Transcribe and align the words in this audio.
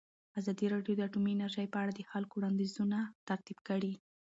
ازادي 0.39 0.65
راډیو 0.73 0.93
د 0.95 1.01
اټومي 1.07 1.31
انرژي 1.35 1.65
په 1.73 1.77
اړه 1.83 1.91
د 1.95 2.01
خلکو 2.11 2.33
وړاندیزونه 2.37 2.97
ترتیب 3.27 3.57
کړي. 3.67 3.93